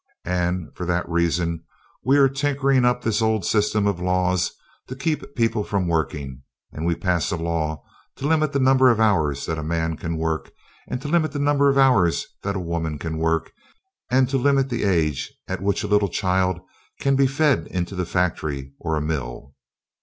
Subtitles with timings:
[0.25, 1.63] And for that reason
[2.03, 4.51] we are tinkering up this old system of laws
[4.87, 7.83] to keep people from working, and we pass a law
[8.15, 10.49] to limit the number of hours that a man can work
[10.87, 13.51] and to limit the number of hours that a woman can work,
[14.09, 16.59] and to limit the age at which a little child
[16.99, 19.53] can be fed into a factory or a mill.